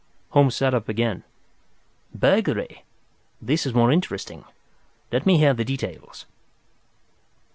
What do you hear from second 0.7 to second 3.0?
up again. "Burglary!